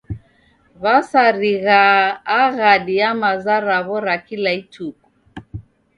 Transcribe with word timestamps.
W'asarighaa 0.81 2.01
aghadi 2.39 2.93
ya 2.99 3.09
maza 3.21 3.55
raw'o 3.67 3.97
ra 4.05 4.15
kila 4.27 4.51
ituku. 4.61 5.05